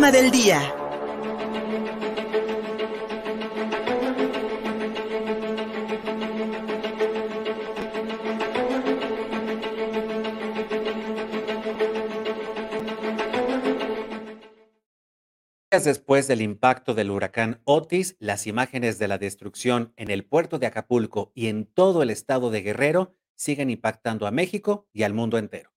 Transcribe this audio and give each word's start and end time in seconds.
del 0.00 0.30
día. 0.30 0.78
después 15.84 16.26
del 16.28 16.42
impacto 16.42 16.94
del 16.94 17.10
huracán 17.10 17.60
Otis, 17.64 18.16
las 18.18 18.46
imágenes 18.46 18.98
de 18.98 19.08
la 19.08 19.18
destrucción 19.18 19.92
en 19.96 20.10
el 20.10 20.24
puerto 20.24 20.58
de 20.58 20.66
Acapulco 20.66 21.32
y 21.34 21.48
en 21.48 21.66
todo 21.66 22.02
el 22.02 22.10
estado 22.10 22.50
de 22.50 22.62
Guerrero 22.62 23.14
siguen 23.34 23.70
impactando 23.70 24.26
a 24.26 24.30
México 24.30 24.88
y 24.92 25.02
al 25.02 25.14
mundo 25.14 25.38
entero. 25.38 25.70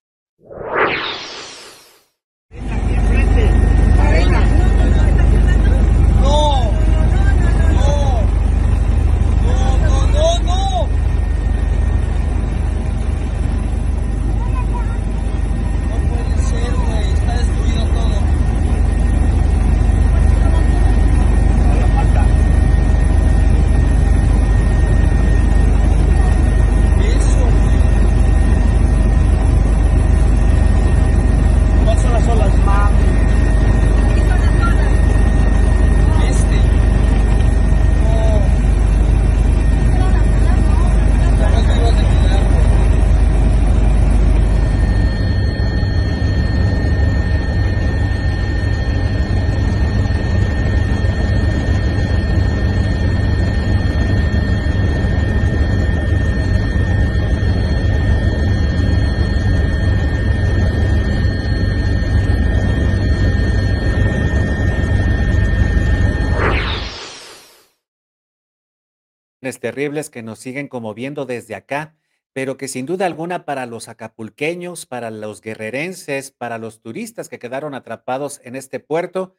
Terribles 69.60 70.10
que 70.10 70.24
nos 70.24 70.40
siguen 70.40 70.68
conmoviendo 70.68 71.26
desde 71.26 71.56
acá, 71.56 71.96
pero 72.34 72.58
que 72.58 72.68
sin 72.68 72.86
duda 72.86 73.06
alguna 73.06 73.46
para 73.46 73.66
los 73.66 73.90
acapulqueños, 73.90 74.86
para 74.86 75.12
los 75.12 75.42
guerrerenses, 75.42 76.32
para 76.32 76.58
los 76.58 76.82
turistas 76.82 77.28
que 77.28 77.40
quedaron 77.40 77.74
atrapados 77.74 78.40
en 78.44 78.56
este 78.56 78.80
puerto, 78.80 79.36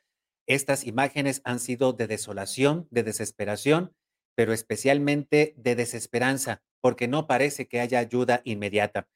estas 0.46 0.84
imágenes 0.86 1.40
han 1.44 1.60
sido 1.60 1.92
de 1.92 2.06
desolación, 2.06 2.88
de 2.90 3.02
desesperación, 3.02 3.94
pero 4.34 4.52
especialmente 4.52 5.54
de 5.56 5.76
desesperanza, 5.76 6.62
porque 6.80 7.08
no 7.08 7.26
parece 7.26 7.68
que 7.68 7.80
haya 7.80 7.98
ayuda 7.98 8.42
inmediata. 8.44 9.08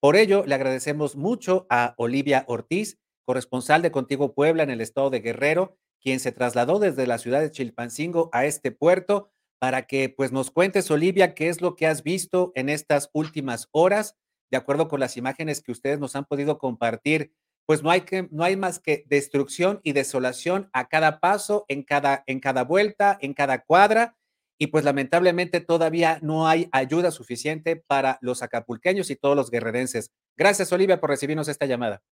Por 0.00 0.16
ello, 0.16 0.44
le 0.46 0.54
agradecemos 0.54 1.16
mucho 1.16 1.66
a 1.70 1.94
Olivia 1.96 2.44
Ortiz, 2.46 2.98
corresponsal 3.24 3.80
de 3.82 3.90
Contigo 3.90 4.34
Puebla 4.34 4.62
en 4.62 4.70
el 4.70 4.82
estado 4.82 5.10
de 5.10 5.20
Guerrero, 5.20 5.78
quien 6.00 6.20
se 6.20 6.32
trasladó 6.32 6.78
desde 6.78 7.06
la 7.06 7.18
ciudad 7.18 7.40
de 7.40 7.50
Chilpancingo 7.50 8.28
a 8.32 8.44
este 8.44 8.70
puerto 8.70 9.32
para 9.64 9.86
que 9.86 10.10
pues 10.10 10.30
nos 10.30 10.50
cuentes, 10.50 10.90
Olivia, 10.90 11.34
qué 11.34 11.48
es 11.48 11.62
lo 11.62 11.74
que 11.74 11.86
has 11.86 12.02
visto 12.02 12.52
en 12.54 12.68
estas 12.68 13.08
últimas 13.14 13.70
horas, 13.72 14.14
de 14.50 14.58
acuerdo 14.58 14.88
con 14.88 15.00
las 15.00 15.16
imágenes 15.16 15.62
que 15.62 15.72
ustedes 15.72 15.98
nos 15.98 16.16
han 16.16 16.26
podido 16.26 16.58
compartir. 16.58 17.32
Pues 17.64 17.82
no 17.82 17.90
hay, 17.90 18.02
que, 18.02 18.28
no 18.30 18.44
hay 18.44 18.58
más 18.58 18.78
que 18.78 19.04
destrucción 19.06 19.80
y 19.82 19.92
desolación 19.92 20.68
a 20.74 20.90
cada 20.90 21.18
paso, 21.18 21.64
en 21.68 21.82
cada, 21.82 22.24
en 22.26 22.40
cada 22.40 22.62
vuelta, 22.64 23.16
en 23.22 23.32
cada 23.32 23.64
cuadra, 23.64 24.18
y 24.58 24.66
pues 24.66 24.84
lamentablemente 24.84 25.62
todavía 25.62 26.18
no 26.20 26.46
hay 26.46 26.68
ayuda 26.70 27.10
suficiente 27.10 27.74
para 27.76 28.18
los 28.20 28.42
acapulqueños 28.42 29.08
y 29.08 29.16
todos 29.16 29.34
los 29.34 29.50
guerrerenses. 29.50 30.10
Gracias, 30.36 30.70
Olivia, 30.72 31.00
por 31.00 31.08
recibirnos 31.08 31.48
esta 31.48 31.64
llamada. 31.64 32.02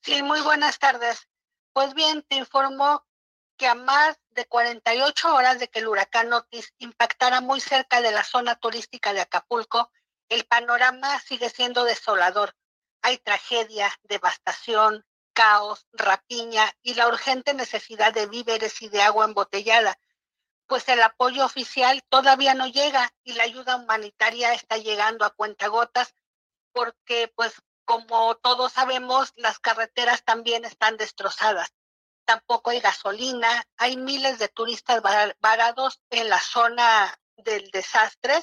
Sí, 0.00 0.22
muy 0.22 0.40
buenas 0.40 0.78
tardes. 0.78 1.28
Pues 1.74 1.92
bien, 1.92 2.24
te 2.26 2.36
informo 2.36 3.04
que 3.58 3.66
a 3.66 3.74
más 3.74 4.18
de 4.40 4.46
48 4.46 5.34
horas 5.34 5.58
de 5.58 5.68
que 5.68 5.80
el 5.80 5.88
huracán 5.88 6.32
Otis 6.32 6.72
impactara 6.78 7.42
muy 7.42 7.60
cerca 7.60 8.00
de 8.00 8.10
la 8.10 8.24
zona 8.24 8.54
turística 8.54 9.12
de 9.12 9.20
Acapulco, 9.20 9.90
el 10.30 10.46
panorama 10.46 11.20
sigue 11.20 11.50
siendo 11.50 11.84
desolador. 11.84 12.56
Hay 13.02 13.18
tragedia, 13.18 13.92
devastación, 14.04 15.04
caos, 15.34 15.86
rapiña 15.92 16.72
y 16.80 16.94
la 16.94 17.08
urgente 17.08 17.52
necesidad 17.52 18.14
de 18.14 18.28
víveres 18.28 18.80
y 18.80 18.88
de 18.88 19.02
agua 19.02 19.26
embotellada, 19.26 20.00
pues 20.66 20.88
el 20.88 21.02
apoyo 21.02 21.44
oficial 21.44 22.02
todavía 22.08 22.54
no 22.54 22.66
llega 22.66 23.12
y 23.22 23.34
la 23.34 23.42
ayuda 23.42 23.76
humanitaria 23.76 24.54
está 24.54 24.78
llegando 24.78 25.26
a 25.26 25.34
cuentagotas 25.34 26.14
porque 26.72 27.30
pues 27.36 27.52
como 27.84 28.36
todos 28.36 28.72
sabemos 28.72 29.34
las 29.36 29.58
carreteras 29.58 30.24
también 30.24 30.64
están 30.64 30.96
destrozadas 30.96 31.74
tampoco 32.30 32.70
hay 32.70 32.78
gasolina, 32.78 33.66
hay 33.76 33.96
miles 33.96 34.38
de 34.38 34.46
turistas 34.46 35.02
varados 35.40 36.00
en 36.10 36.28
la 36.28 36.38
zona 36.38 37.12
del 37.36 37.68
desastre. 37.72 38.40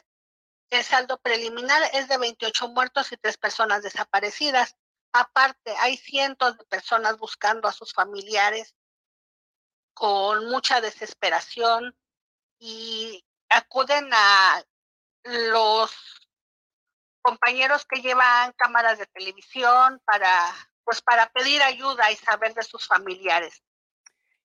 El 0.69 0.83
saldo 0.83 1.17
preliminar 1.19 1.81
es 1.93 2.09
de 2.09 2.17
28 2.17 2.67
muertos 2.67 3.13
y 3.13 3.17
tres 3.17 3.37
personas 3.37 3.83
desaparecidas. 3.83 4.75
Aparte, 5.13 5.73
hay 5.79 5.95
cientos 5.95 6.57
de 6.57 6.65
personas 6.65 7.17
buscando 7.17 7.69
a 7.69 7.71
sus 7.71 7.93
familiares 7.93 8.75
con 9.93 10.49
mucha 10.49 10.81
desesperación 10.81 11.97
y 12.59 13.23
acuden 13.47 14.09
a 14.11 14.65
los 15.23 15.95
compañeros 17.21 17.85
que 17.85 18.01
llevan 18.01 18.51
cámaras 18.57 18.99
de 18.99 19.05
televisión 19.05 20.01
para 20.03 20.53
pues 20.83 21.01
para 21.01 21.29
pedir 21.31 21.61
ayuda 21.61 22.11
y 22.11 22.17
saber 22.17 22.53
de 22.53 22.63
sus 22.63 22.85
familiares. 22.85 23.61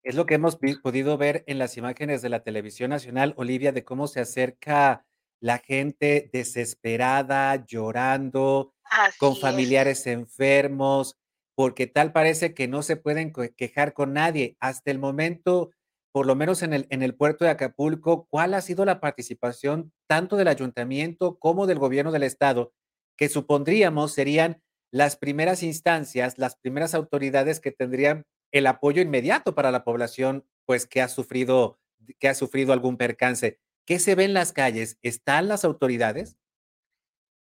Es 0.02 0.16
lo 0.16 0.26
que 0.26 0.34
hemos 0.34 0.58
podido 0.82 1.16
ver 1.16 1.44
en 1.46 1.58
las 1.58 1.76
imágenes 1.76 2.22
de 2.22 2.28
la 2.28 2.42
televisión 2.42 2.90
nacional, 2.90 3.34
Olivia, 3.36 3.70
de 3.72 3.84
cómo 3.84 4.08
se 4.08 4.20
acerca 4.20 5.06
la 5.40 5.58
gente 5.58 6.28
desesperada, 6.32 7.64
llorando, 7.66 8.74
con 9.18 9.36
familiares 9.36 10.06
enfermos, 10.06 11.16
porque 11.54 11.86
tal 11.86 12.12
parece 12.12 12.54
que 12.54 12.68
no 12.68 12.82
se 12.82 12.96
pueden 12.96 13.32
quejar 13.56 13.92
con 13.92 14.12
nadie. 14.12 14.56
Hasta 14.60 14.90
el 14.90 14.98
momento, 14.98 15.70
por 16.12 16.26
lo 16.26 16.34
menos 16.34 16.62
en 16.62 16.72
el, 16.72 16.86
en 16.90 17.02
el 17.02 17.14
puerto 17.14 17.44
de 17.44 17.50
Acapulco, 17.50 18.26
¿cuál 18.28 18.54
ha 18.54 18.60
sido 18.60 18.84
la 18.84 19.00
participación 19.00 19.92
tanto 20.08 20.36
del 20.36 20.48
ayuntamiento 20.48 21.38
como 21.38 21.66
del 21.66 21.78
gobierno 21.78 22.12
del 22.12 22.24
estado, 22.24 22.72
que 23.16 23.28
supondríamos 23.28 24.12
serían 24.12 24.62
las 24.90 25.16
primeras 25.16 25.62
instancias, 25.62 26.38
las 26.38 26.56
primeras 26.56 26.94
autoridades 26.94 27.60
que 27.60 27.72
tendrían 27.72 28.26
el 28.52 28.66
apoyo 28.66 29.02
inmediato 29.02 29.54
para 29.54 29.70
la 29.70 29.82
población, 29.82 30.46
pues 30.66 30.86
que 30.86 31.02
ha 31.02 31.08
sufrido, 31.08 31.80
que 32.20 32.28
ha 32.28 32.34
sufrido 32.34 32.72
algún 32.72 32.96
percance. 32.96 33.58
¿Qué 33.84 33.98
se 33.98 34.14
ve 34.14 34.24
en 34.24 34.34
las 34.34 34.52
calles? 34.52 34.98
¿Están 35.02 35.48
las 35.48 35.64
autoridades? 35.64 36.36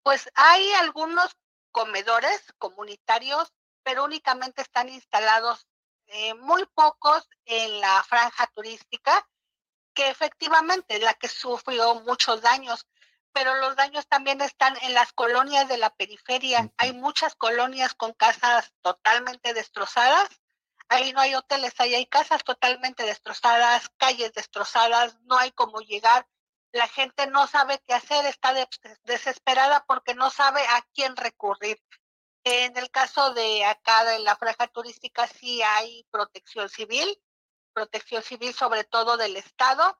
Pues 0.02 0.28
hay 0.34 0.70
algunos 0.72 1.36
comedores 1.70 2.42
comunitarios, 2.58 3.52
pero 3.82 4.04
únicamente 4.04 4.60
están 4.60 4.88
instalados 4.88 5.66
eh, 6.08 6.34
muy 6.34 6.66
pocos 6.74 7.28
en 7.44 7.80
la 7.80 8.02
franja 8.02 8.50
turística, 8.54 9.26
que 9.94 10.08
efectivamente 10.08 10.96
es 10.96 11.02
la 11.02 11.14
que 11.14 11.28
sufrió 11.28 11.94
muchos 12.00 12.42
daños, 12.42 12.86
pero 13.32 13.54
los 13.56 13.76
daños 13.76 14.08
también 14.08 14.40
están 14.40 14.76
en 14.82 14.94
las 14.94 15.12
colonias 15.12 15.68
de 15.68 15.78
la 15.78 15.90
periferia. 15.90 16.72
Hay 16.76 16.92
muchas 16.92 17.34
colonias 17.36 17.94
con 17.94 18.12
casas 18.14 18.72
totalmente 18.82 19.54
destrozadas 19.54 20.28
Ahí 20.88 21.12
no 21.12 21.20
hay 21.20 21.34
hoteles, 21.34 21.74
ahí 21.78 21.94
hay 21.94 22.06
casas 22.06 22.42
totalmente 22.44 23.04
destrozadas, 23.04 23.90
calles 23.98 24.32
destrozadas, 24.32 25.18
no 25.22 25.36
hay 25.36 25.52
cómo 25.52 25.80
llegar. 25.80 26.26
La 26.72 26.88
gente 26.88 27.26
no 27.26 27.46
sabe 27.46 27.82
qué 27.86 27.94
hacer, 27.94 28.24
está 28.26 28.54
desesperada 29.04 29.84
porque 29.86 30.14
no 30.14 30.30
sabe 30.30 30.60
a 30.66 30.86
quién 30.94 31.16
recurrir. 31.16 31.82
En 32.44 32.76
el 32.76 32.90
caso 32.90 33.34
de 33.34 33.64
acá 33.64 34.04
de 34.04 34.20
la 34.20 34.36
franja 34.36 34.66
turística 34.68 35.26
sí 35.26 35.60
hay 35.62 36.06
protección 36.10 36.68
civil, 36.68 37.20
protección 37.74 38.22
civil 38.22 38.54
sobre 38.54 38.84
todo 38.84 39.16
del 39.16 39.36
Estado, 39.36 39.98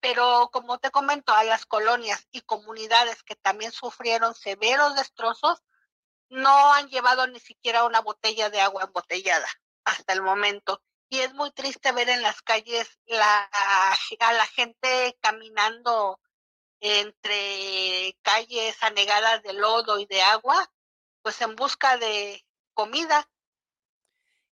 pero 0.00 0.50
como 0.52 0.78
te 0.78 0.90
comento, 0.90 1.32
hay 1.32 1.48
las 1.48 1.64
colonias 1.64 2.28
y 2.30 2.42
comunidades 2.42 3.22
que 3.22 3.36
también 3.36 3.72
sufrieron 3.72 4.34
severos 4.34 4.94
destrozos 4.94 5.62
no 6.28 6.72
han 6.72 6.88
llevado 6.88 7.26
ni 7.26 7.40
siquiera 7.40 7.84
una 7.84 8.00
botella 8.00 8.50
de 8.50 8.60
agua 8.60 8.84
embotellada. 8.84 9.48
hasta 9.84 10.12
el 10.12 10.22
momento. 10.22 10.82
Y 11.08 11.20
es 11.20 11.32
muy 11.34 11.52
triste 11.52 11.92
ver 11.92 12.08
en 12.08 12.20
las 12.20 12.42
calles 12.42 12.88
la, 13.06 13.44
a 13.44 14.32
la 14.32 14.46
gente 14.46 15.16
caminando 15.20 16.18
entre 16.80 18.16
calles 18.22 18.76
anegadas 18.82 19.42
de 19.42 19.52
lodo 19.52 19.98
y 20.00 20.06
de 20.06 20.22
agua, 20.22 20.72
pues 21.22 21.40
en 21.40 21.54
busca 21.54 21.96
de 21.98 22.44
comida. 22.74 23.28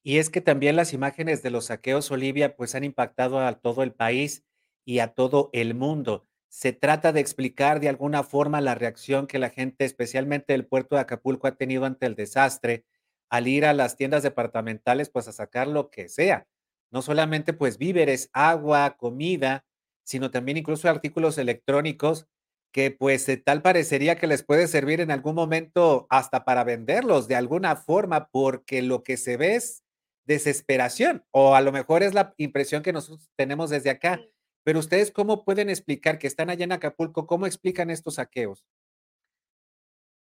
Y 0.03 0.19
es 0.19 0.29
que 0.29 0.41
también 0.41 0.75
las 0.75 0.93
imágenes 0.93 1.41
de 1.43 1.49
los 1.49 1.65
saqueos, 1.65 2.11
Olivia, 2.11 2.55
pues 2.55 2.75
han 2.75 2.83
impactado 2.83 3.39
a 3.39 3.59
todo 3.59 3.83
el 3.83 3.93
país 3.93 4.43
y 4.85 4.99
a 4.99 5.13
todo 5.13 5.49
el 5.53 5.75
mundo. 5.75 6.27
Se 6.55 6.71
trata 6.71 7.11
de 7.11 7.19
explicar 7.19 7.79
de 7.79 7.89
alguna 7.89 8.21
forma 8.21 8.61
la 8.61 8.75
reacción 8.75 9.25
que 9.25 9.39
la 9.39 9.49
gente, 9.49 9.85
especialmente 9.85 10.53
del 10.53 10.67
puerto 10.67 10.95
de 10.95 11.01
Acapulco, 11.01 11.47
ha 11.47 11.55
tenido 11.55 11.83
ante 11.83 12.05
el 12.05 12.13
desastre 12.13 12.85
al 13.31 13.47
ir 13.47 13.65
a 13.65 13.73
las 13.73 13.97
tiendas 13.97 14.21
departamentales, 14.21 15.09
pues 15.09 15.27
a 15.27 15.31
sacar 15.31 15.67
lo 15.67 15.89
que 15.89 16.09
sea. 16.09 16.45
No 16.91 17.01
solamente 17.01 17.53
pues 17.53 17.79
víveres, 17.79 18.29
agua, 18.33 18.97
comida, 18.97 19.65
sino 20.03 20.29
también 20.29 20.57
incluso 20.57 20.87
artículos 20.87 21.39
electrónicos 21.39 22.27
que 22.71 22.91
pues 22.91 23.27
eh, 23.29 23.37
tal 23.37 23.63
parecería 23.63 24.19
que 24.19 24.27
les 24.27 24.43
puede 24.43 24.67
servir 24.67 25.01
en 25.01 25.09
algún 25.09 25.33
momento 25.33 26.05
hasta 26.11 26.45
para 26.45 26.63
venderlos 26.63 27.27
de 27.27 27.35
alguna 27.35 27.75
forma, 27.77 28.29
porque 28.29 28.83
lo 28.83 29.01
que 29.01 29.17
se 29.17 29.37
ve 29.37 29.55
es 29.55 29.83
desesperación, 30.25 31.25
o 31.31 31.55
a 31.55 31.61
lo 31.61 31.71
mejor 31.71 32.03
es 32.03 32.13
la 32.13 32.35
impresión 32.37 32.83
que 32.83 32.93
nosotros 32.93 33.27
tenemos 33.35 33.71
desde 33.71 33.89
acá. 33.89 34.21
Pero 34.63 34.79
ustedes, 34.79 35.11
¿cómo 35.11 35.43
pueden 35.43 35.69
explicar 35.69 36.17
que 36.17 36.27
están 36.27 36.49
allá 36.49 36.63
en 36.63 36.71
Acapulco? 36.71 37.27
¿Cómo 37.27 37.45
explican 37.45 37.89
estos 37.89 38.15
saqueos? 38.15 38.65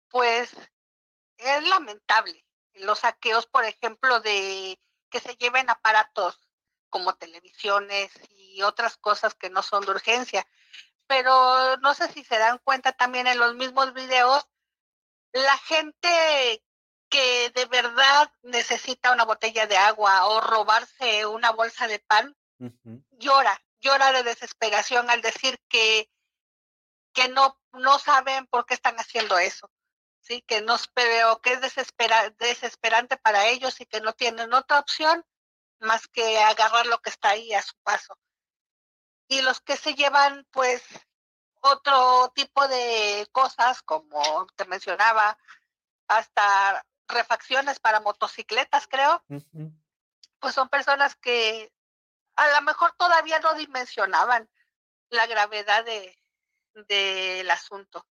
Pues 0.08 0.54
es 1.38 1.68
lamentable. 1.68 2.44
Los 2.74 3.00
saqueos, 3.00 3.46
por 3.46 3.64
ejemplo, 3.64 4.20
de 4.20 4.80
que 5.10 5.20
se 5.20 5.36
lleven 5.36 5.70
aparatos 5.70 6.40
como 6.88 7.14
televisiones 7.14 8.12
y 8.30 8.62
otras 8.62 8.96
cosas 8.96 9.34
que 9.34 9.50
no 9.50 9.62
son 9.62 9.84
de 9.84 9.92
urgencia. 9.92 10.46
Pero 11.06 11.76
no 11.78 11.94
sé 11.94 12.08
si 12.08 12.24
se 12.24 12.38
dan 12.38 12.58
cuenta 12.64 12.92
también 12.92 13.26
en 13.26 13.38
los 13.38 13.54
mismos 13.54 13.92
videos, 13.94 14.48
la 15.32 15.56
gente 15.58 16.64
que 17.08 17.50
de 17.50 17.66
verdad 17.66 18.32
necesita 18.42 19.12
una 19.12 19.24
botella 19.24 19.66
de 19.66 19.76
agua 19.76 20.26
o 20.26 20.40
robarse 20.40 21.26
una 21.26 21.50
bolsa 21.50 21.86
de 21.86 21.98
pan, 22.00 22.36
llora, 23.10 23.60
llora 23.84 24.10
de 24.12 24.22
desesperación 24.22 25.10
al 25.10 25.20
decir 25.20 25.60
que, 25.68 26.10
que 27.12 27.28
no, 27.28 27.60
no 27.72 27.98
saben 27.98 28.46
por 28.46 28.66
qué 28.66 28.74
están 28.74 28.96
haciendo 28.96 29.38
eso. 29.38 29.70
Sí, 30.20 30.42
que 30.42 30.62
no 30.62 30.76
pero 30.94 31.40
que 31.42 31.52
es 31.52 31.60
desespera, 31.60 32.30
desesperante 32.38 33.18
para 33.18 33.46
ellos 33.48 33.78
y 33.80 33.86
que 33.86 34.00
no 34.00 34.14
tienen 34.14 34.54
otra 34.54 34.78
opción 34.78 35.24
más 35.80 36.08
que 36.08 36.38
agarrar 36.38 36.86
lo 36.86 36.98
que 37.00 37.10
está 37.10 37.30
ahí 37.30 37.52
a 37.52 37.60
su 37.60 37.76
paso. 37.82 38.18
Y 39.28 39.42
los 39.42 39.60
que 39.60 39.76
se 39.76 39.94
llevan, 39.94 40.46
pues, 40.50 40.82
otro 41.60 42.32
tipo 42.34 42.66
de 42.68 43.28
cosas, 43.32 43.82
como 43.82 44.46
te 44.56 44.64
mencionaba, 44.64 45.36
hasta 46.08 46.86
refacciones 47.08 47.80
para 47.80 48.00
motocicletas, 48.00 48.86
creo, 48.86 49.22
pues 50.40 50.54
son 50.54 50.68
personas 50.68 51.16
que 51.16 51.70
a 52.36 52.60
lo 52.60 52.62
mejor 52.62 52.92
todavía 52.98 53.38
no 53.40 53.54
dimensionaban 53.54 54.48
la 55.10 55.26
gravedad 55.26 55.84
de, 55.84 56.18
del 56.88 57.50
asunto. 57.50 58.06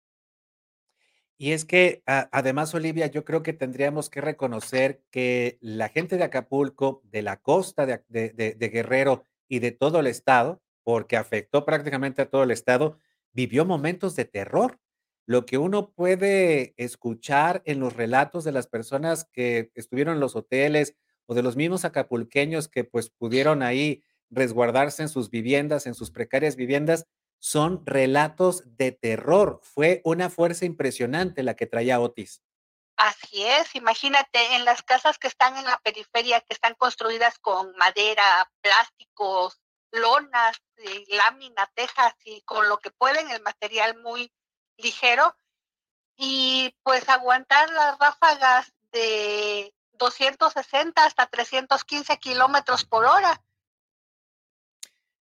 Y 1.38 1.54
es 1.54 1.66
que 1.66 2.04
además, 2.06 2.72
Olivia, 2.76 3.08
yo 3.08 3.26
creo 3.26 3.42
que 3.42 3.54
tendríamos 3.54 4.12
que 4.12 4.22
reconocer 4.22 5.02
que 5.10 5.58
la 5.60 5.90
gente 5.90 6.18
de 6.18 6.24
Acapulco, 6.24 7.02
de 7.06 7.24
la 7.24 7.38
costa 7.38 7.88
de, 7.88 8.04
de, 8.10 8.70
Guerrero 8.70 9.26
y 9.48 9.58
de 9.58 9.72
todo 9.72 10.00
el 10.00 10.06
estado, 10.06 10.62
porque 10.84 11.18
afectó 11.18 11.66
prácticamente 11.66 12.22
a 12.22 12.30
todo 12.30 12.44
el 12.44 12.52
estado, 12.52 13.00
vivió 13.32 13.66
momentos 13.66 14.16
de 14.16 14.26
terror. 14.26 14.80
Lo 15.26 15.48
que 15.48 15.58
uno 15.58 15.90
puede 15.90 16.76
escuchar 16.78 17.64
en 17.66 17.80
los 17.80 17.94
relatos 17.94 18.44
de 18.44 18.52
las 18.52 18.68
personas 18.68 19.26
que 19.34 19.72
estuvieron 19.74 20.16
en 20.16 20.20
los 20.20 20.36
hoteles 20.36 20.96
o 21.26 21.34
de 21.34 21.42
los 21.42 21.56
mismos 21.56 21.86
acapulqueños 21.86 22.68
que 22.68 22.84
pues 22.84 23.10
pudieron 23.10 23.64
ahí 23.64 24.04
resguardarse 24.32 25.04
en 25.04 25.10
sus 25.10 25.30
viviendas, 25.30 25.86
en 25.86 25.94
sus 25.94 26.10
precarias 26.10 26.56
viviendas, 26.56 27.06
son 27.40 27.86
relatos 27.86 28.64
de 28.78 28.92
terror. 28.92 29.60
Fue 29.64 30.02
una 30.04 30.30
fuerza 30.30 30.66
impresionante 30.66 31.44
la 31.44 31.56
que 31.56 31.68
traía 31.68 32.00
Otis. 32.00 32.42
Así 32.98 33.44
es, 33.44 33.76
imagínate 33.76 34.56
en 34.56 34.64
las 34.64 34.84
casas 34.84 35.18
que 35.18 35.28
están 35.28 35.58
en 35.58 35.66
la 35.66 35.80
periferia, 35.84 36.40
que 36.42 36.54
están 36.54 36.76
construidas 36.76 37.40
con 37.40 37.76
madera, 37.76 38.52
plásticos, 38.62 39.60
lonas, 39.92 40.62
lámina, 41.08 41.70
tejas 41.74 42.14
y 42.24 42.42
con 42.42 42.70
lo 42.70 42.78
que 42.78 42.92
pueden, 42.92 43.30
el 43.32 43.42
material 43.42 43.98
muy 43.98 44.32
ligero, 44.78 45.36
y 46.16 46.76
pues 46.84 47.10
aguantar 47.10 47.70
las 47.72 47.98
ráfagas 47.98 48.72
de 48.92 49.74
260 49.94 51.04
hasta 51.04 51.26
315 51.26 52.18
kilómetros 52.18 52.86
por 52.86 53.06
hora. 53.06 53.42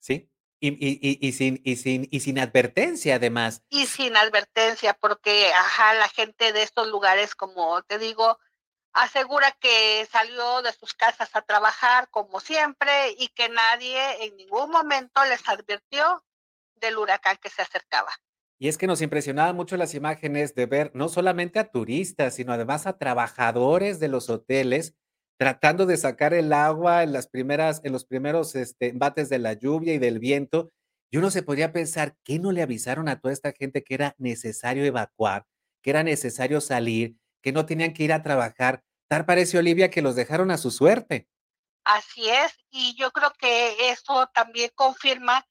Sí, 0.01 0.30
y, 0.59 1.31
sin, 1.31 1.62
y, 1.63 1.75
sin, 1.75 2.07
y 2.12 2.19
sin 2.19 2.39
advertencia, 2.39 3.15
además. 3.15 3.63
Y 3.69 3.86
sin 3.88 4.15
advertencia, 4.15 4.94
porque 4.94 5.51
ajá, 5.53 5.94
la 5.95 6.07
gente 6.09 6.53
de 6.53 6.62
estos 6.62 6.88
lugares, 6.88 7.33
como 7.33 7.81
te 7.83 7.98
digo, 7.98 8.38
asegura 8.94 9.51
que 9.59 10.07
salió 10.12 10.62
de 10.62 10.74
sus 10.74 10.94
casas 10.94 11.30
a 11.36 11.42
trabajar 11.42 12.09
como 12.09 12.39
siempre 12.39 13.15
y 13.18 13.30
que 13.30 13.50
nadie 13.50 14.25
en 14.25 14.38
ningún 14.38 14.69
momento 14.69 15.24
les 15.25 15.48
advirtió 15.48 16.24
del 16.75 16.98
huracán 16.98 17.38
que 17.42 17.50
se 17.50 17.62
acercaba. 17.62 18.12
Y 18.59 18.68
es 18.68 18.77
que 18.77 18.86
nos 18.86 19.01
impresionaba 19.01 19.53
mucho 19.53 19.77
las 19.77 19.95
imágenes 19.95 20.53
de 20.53 20.68
ver 20.68 20.92
no 20.94 21.09
solamente 21.09 21.57
a 21.57 21.71
turistas, 21.71 22.36
sino 22.36 22.53
además 22.53 22.86
a 22.86 23.00
trabajadores 23.00 24.00
de 24.00 24.07
los 24.07 24.30
hoteles 24.30 24.95
tratando 25.41 25.88
de 25.88 25.97
sacar 25.97 26.35
el 26.35 26.53
agua 26.53 27.01
en 27.01 27.13
las 27.13 27.25
primeras, 27.25 27.81
en 27.83 27.93
los 27.93 28.05
primeros 28.05 28.53
este, 28.53 28.89
embates 28.89 29.27
de 29.27 29.39
la 29.39 29.53
lluvia 29.53 29.95
y 29.95 29.97
del 29.97 30.19
viento. 30.19 30.69
Y 31.09 31.17
uno 31.17 31.31
se 31.31 31.41
podría 31.41 31.71
pensar, 31.71 32.15
¿qué 32.23 32.38
no 32.38 32.51
le 32.51 32.61
avisaron 32.61 33.09
a 33.09 33.19
toda 33.19 33.33
esta 33.33 33.51
gente 33.51 33.83
que 33.83 33.95
era 33.95 34.13
necesario 34.19 34.85
evacuar, 34.85 35.47
que 35.81 35.89
era 35.89 36.03
necesario 36.03 36.61
salir, 36.61 37.15
que 37.41 37.51
no 37.51 37.65
tenían 37.65 37.95
que 37.95 38.03
ir 38.03 38.13
a 38.13 38.21
trabajar? 38.21 38.83
Tal 39.09 39.25
parece, 39.25 39.57
Olivia, 39.57 39.89
que 39.89 40.03
los 40.03 40.15
dejaron 40.15 40.51
a 40.51 40.60
su 40.60 40.69
suerte. 40.69 41.27
Así 41.86 42.29
es, 42.29 42.55
y 42.69 42.95
yo 42.95 43.10
creo 43.10 43.33
que 43.33 43.89
eso 43.89 44.27
también 44.36 44.69
confirma, 44.75 45.48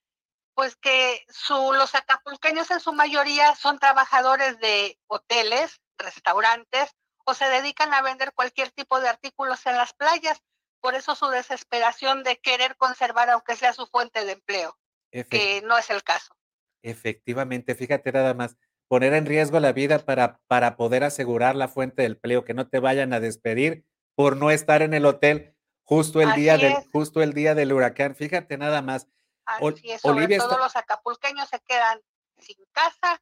pues 0.54 0.76
que 0.76 1.25
su, 1.30 1.73
los 1.73 1.97
acapulqueños 1.97 2.70
en 2.70 2.78
su 2.78 2.92
mayoría 2.92 3.56
son 3.56 3.80
trabajadores 3.80 4.56
de 4.61 5.00
hoteles, 5.09 5.80
restaurantes, 5.99 6.94
o 7.25 7.35
se 7.35 7.47
dedican 7.47 7.93
a 7.95 8.03
vender 8.03 8.33
cualquier 8.35 8.71
tipo 8.71 9.00
de 9.00 9.09
artículos 9.09 9.65
en 9.67 9.77
las 9.77 9.93
playas. 9.93 10.43
Por 10.81 10.95
eso 10.95 11.15
su 11.15 11.29
desesperación 11.29 12.23
de 12.23 12.39
querer 12.39 12.77
conservar, 12.77 13.31
aunque 13.31 13.57
sea 13.57 13.73
su 13.73 13.87
fuente 13.87 14.25
de 14.25 14.33
empleo, 14.33 14.79
que 15.11 15.62
no 15.65 15.77
es 15.77 15.91
el 15.91 16.03
caso. 16.03 16.35
Efectivamente, 16.83 17.75
fíjate 17.75 18.12
nada 18.12 18.33
más, 18.33 18.57
poner 18.89 19.12
en 19.12 19.27
riesgo 19.27 19.61
la 19.61 19.73
vida 19.73 19.99
para, 19.99 20.41
para 20.47 20.77
poder 20.77 21.05
asegurar 21.05 21.55
la 21.55 21.69
fuente 21.69 22.03
de 22.03 22.09
empleo, 22.09 22.45
que 22.45 22.55
no 22.55 22.69
te 22.69 22.81
vayan 22.81 23.12
a 23.12 23.21
despedir 23.21 23.85
por 24.15 24.37
no 24.37 24.50
estar 24.50 24.83
en 24.83 24.95
el 24.95 25.07
hotel 25.07 25.55
justo 25.85 26.21
el 26.21 26.33
día 26.35 26.57
del 26.57 26.75
justo 26.93 27.23
el 27.23 27.33
día 27.33 27.55
del 27.55 27.73
huracán. 27.73 28.15
Fíjate 28.15 28.57
nada 28.57 28.81
más. 28.81 29.09
Así 29.45 29.91
es, 29.91 30.00
sobre 30.00 30.37
todo 30.37 30.59
los 30.59 30.77
acapulqueños 30.77 31.49
se 31.49 31.61
quedan 31.61 32.00
sin 32.39 32.57
casa 32.73 33.21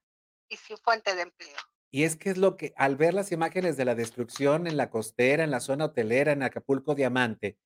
y 0.48 0.56
sin 0.56 0.76
fuente 0.78 1.14
de 1.14 1.22
empleo. 1.22 1.56
Y 1.90 2.02
es 2.02 2.16
que 2.16 2.30
es 2.30 2.36
lo 2.36 2.56
que, 2.56 2.74
al 2.76 2.96
ver 2.96 3.14
las 3.14 3.32
imágenes 3.32 3.76
de 3.76 3.84
la 3.84 3.94
destrucción 3.94 4.66
en 4.66 4.76
la 4.76 4.90
costera, 4.90 5.44
en 5.44 5.50
la 5.50 5.60
zona 5.60 5.86
hotelera, 5.86 6.32
en 6.32 6.42
Acapulco 6.42 6.94
Diamante, 6.94 7.56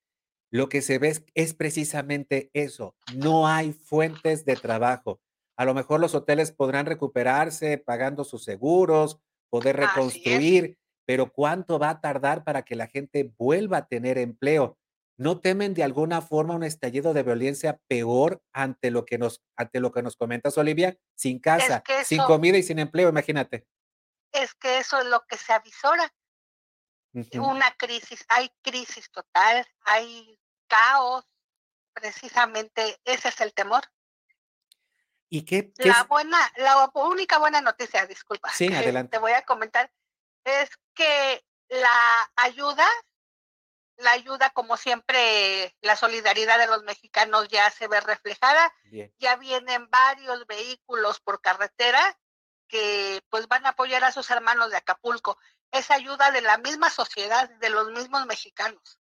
lo 0.49 0.69
que 0.69 0.81
se 0.81 0.99
ve 0.99 1.13
es, 1.33 1.53
precisamente 1.53 2.49
eso. 2.53 2.95
No 3.15 3.47
hay 3.47 3.73
fuentes 3.73 4.45
de 4.45 4.55
trabajo. 4.55 5.19
A 5.57 5.65
lo 5.65 5.73
mejor 5.73 5.99
los 5.99 6.15
hoteles 6.15 6.51
podrán 6.51 6.85
recuperarse 6.85 7.77
pagando 7.77 8.23
sus 8.23 8.43
seguros, 8.43 9.19
poder 9.49 9.75
reconstruir, 9.77 10.77
pero 11.05 11.31
¿cuánto 11.31 11.79
va 11.79 11.89
a 11.89 12.01
tardar 12.01 12.43
para 12.43 12.63
que 12.63 12.75
la 12.75 12.87
gente 12.87 13.33
vuelva 13.37 13.77
a 13.77 13.87
tener 13.87 14.17
empleo? 14.17 14.77
¿No 15.17 15.41
temen 15.41 15.73
de 15.73 15.83
alguna 15.83 16.21
forma 16.21 16.55
un 16.55 16.63
estallido 16.63 17.13
de 17.13 17.23
violencia 17.23 17.79
peor 17.87 18.41
ante 18.51 18.89
lo 18.89 19.05
que 19.05 19.17
nos, 19.17 19.43
ante 19.55 19.79
lo 19.79 19.91
que 19.91 20.01
nos 20.01 20.15
comentas, 20.15 20.57
Olivia? 20.57 20.97
Sin 21.15 21.39
casa, 21.39 21.83
sin 22.05 22.19
comida 22.19 22.57
y 22.57 22.63
sin 22.63 22.79
empleo, 22.79 23.09
imagínate 23.09 23.65
es 24.43 24.53
que 24.55 24.77
eso 24.77 24.99
es 24.99 25.05
lo 25.05 25.25
que 25.25 25.37
se 25.37 25.53
avisora. 25.53 26.13
Una 27.33 27.71
crisis, 27.75 28.25
hay 28.27 28.49
crisis 28.61 29.11
total, 29.11 29.67
hay 29.81 30.39
caos, 30.67 31.25
precisamente 31.93 32.99
ese 33.05 33.29
es 33.29 33.41
el 33.41 33.53
temor. 33.53 33.83
¿Y 35.29 35.45
qué, 35.45 35.71
la 35.77 36.03
buena, 36.03 36.37
la 36.57 36.91
única 36.95 37.37
buena 37.37 37.61
noticia, 37.61 38.05
disculpa, 38.05 38.51
sí, 38.51 38.67
adelante. 38.73 39.11
te 39.11 39.19
voy 39.19 39.31
a 39.31 39.43
comentar, 39.43 39.91
es 40.43 40.69
que 40.95 41.43
la 41.69 42.31
ayuda 42.35 42.87
la 43.97 44.11
ayuda, 44.11 44.49
como 44.49 44.75
siempre, 44.75 45.75
la 45.81 45.95
solidaridad 45.95 46.57
de 46.57 46.67
los 46.67 46.83
mexicanos 46.83 47.47
ya 47.47 47.69
se 47.69 47.87
ve 47.87 48.01
reflejada. 48.01 48.73
Bien. 48.85 49.13
Ya 49.19 49.35
vienen 49.35 49.87
varios 49.89 50.45
vehículos 50.47 51.19
por 51.19 51.41
carretera 51.41 52.17
que 52.73 53.21
pues 53.29 53.47
van 53.47 53.67
a 53.67 53.69
apoyar 53.69 54.03
a 54.03 54.11
sus 54.11 54.31
hermanos 54.31 54.71
de 54.71 54.77
Acapulco. 54.77 55.37
Es 55.71 55.91
ayuda 55.91 56.31
de 56.31 56.41
la 56.41 56.57
misma 56.57 56.89
sociedad, 56.89 57.47
de 57.61 57.69
los 57.69 57.91
mismos 57.91 58.25
mexicanos. 58.25 58.99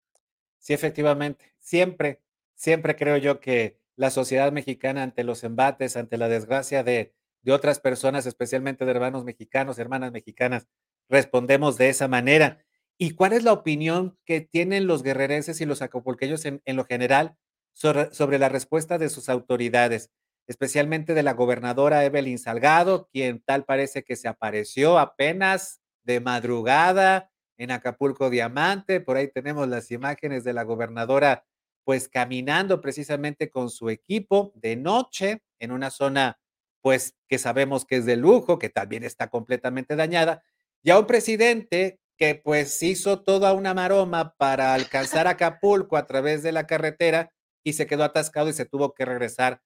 Sí, 0.58 0.72
efectivamente. 0.72 1.54
Siempre, 1.58 2.22
siempre 2.54 2.96
creo 2.96 3.18
yo 3.18 3.40
que 3.40 3.78
la 3.94 4.10
sociedad 4.10 4.52
mexicana 4.52 5.02
ante 5.02 5.22
los 5.22 5.44
embates, 5.44 5.98
ante 5.98 6.16
la 6.16 6.28
desgracia 6.28 6.82
de, 6.82 7.14
de 7.42 7.52
otras 7.52 7.78
personas, 7.78 8.24
especialmente 8.24 8.86
de 8.86 8.90
hermanos 8.90 9.24
mexicanos, 9.24 9.78
hermanas 9.78 10.12
mexicanas, 10.12 10.66
respondemos 11.10 11.76
de 11.76 11.90
esa 11.90 12.08
manera. 12.08 12.64
¿Y 12.96 13.10
cuál 13.10 13.34
es 13.34 13.44
la 13.44 13.52
opinión 13.52 14.18
que 14.24 14.40
tienen 14.40 14.86
los 14.86 15.02
guerrerenses 15.02 15.60
y 15.60 15.66
los 15.66 15.82
acapulqueños 15.82 16.46
en, 16.46 16.62
en 16.64 16.76
lo 16.76 16.86
general 16.86 17.36
sobre, 17.74 18.14
sobre, 18.14 18.38
la 18.38 18.48
respuesta 18.48 18.96
de 18.96 19.10
sus 19.10 19.28
autoridades, 19.28 20.10
especialmente 20.48 21.14
de 21.14 21.22
la 21.22 21.34
gobernadora 21.34 22.04
Evelyn 22.04 22.38
Salgado, 22.38 23.08
quien 23.12 23.40
tal 23.40 23.64
parece 23.64 24.02
que 24.02 24.16
se 24.16 24.28
apareció 24.28 24.98
apenas 24.98 25.80
de 26.02 26.20
madrugada 26.20 27.30
en 27.58 27.70
Acapulco 27.70 28.30
Diamante? 28.30 29.00
Por 29.00 29.18
ahí 29.18 29.28
tenemos 29.28 29.68
las 29.68 29.90
imágenes 29.90 30.42
de 30.44 30.54
la 30.54 30.64
gobernadora 30.64 31.44
pues 31.84 32.08
caminando 32.08 32.80
precisamente 32.80 33.50
con 33.50 33.70
su 33.70 33.88
equipo 33.90 34.52
de 34.56 34.76
noche 34.76 35.42
en 35.58 35.70
una 35.70 35.90
zona 35.90 36.38
pues 36.80 37.14
que 37.28 37.38
sabemos 37.38 37.84
que 37.84 37.96
es 37.96 38.06
de 38.06 38.16
lujo, 38.16 38.58
que 38.58 38.70
también 38.70 39.04
está 39.04 39.28
completamente 39.28 39.96
dañada, 39.96 40.42
y 40.82 40.90
a 40.90 40.98
un 40.98 41.06
presidente 41.06 42.00
que 42.16 42.34
pues 42.34 42.82
hizo 42.82 43.22
toda 43.22 43.52
una 43.52 43.74
maroma 43.74 44.34
para 44.36 44.74
alcanzar 44.74 45.26
Acapulco 45.28 45.96
a 45.96 46.06
través 46.06 46.42
de 46.42 46.52
la 46.52 46.66
carretera 46.66 47.32
y 47.64 47.74
se 47.74 47.86
quedó 47.86 48.04
atascado 48.04 48.48
y 48.48 48.52
se 48.52 48.64
tuvo 48.64 48.94
que 48.94 49.04
regresar 49.04 49.60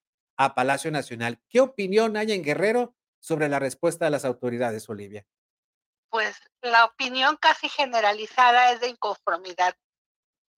a 0.45 0.55
Palacio 0.55 0.91
Nacional. 0.91 1.41
¿Qué 1.49 1.61
opinión 1.61 2.17
hay 2.17 2.33
en 2.33 2.43
Guerrero 2.43 2.95
sobre 3.21 3.49
la 3.49 3.59
respuesta 3.59 4.05
de 4.05 4.11
las 4.11 4.25
autoridades, 4.25 4.89
Olivia? 4.89 5.27
Pues 6.11 6.37
la 6.61 6.85
opinión 6.85 7.37
casi 7.37 7.69
generalizada 7.69 8.73
es 8.73 8.81
de 8.81 8.89
inconformidad. 8.89 9.75